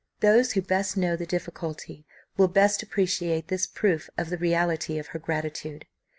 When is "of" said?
4.17-4.31, 4.97-5.05